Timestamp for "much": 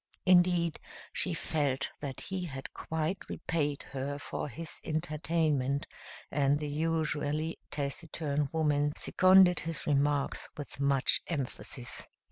10.79-11.21